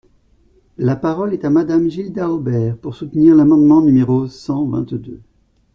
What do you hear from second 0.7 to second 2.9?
La parole est à Madame Gilda Hobert,